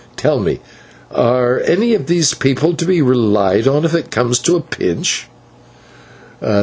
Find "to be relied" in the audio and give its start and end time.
2.75-3.67